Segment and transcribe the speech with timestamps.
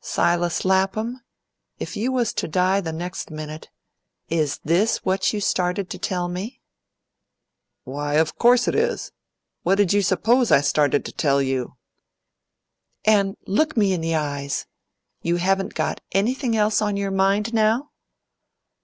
[0.00, 1.20] "Silas Lapham,
[1.78, 3.70] if you was to die the next minute,
[4.28, 6.60] is this what you started to tell me?"
[7.84, 9.12] "Why, of course it is.
[9.62, 11.76] What did you suppose I started to tell you?"
[13.04, 14.66] "And look me in the eyes!
[15.22, 17.90] you haven't got anything else on your mind now?"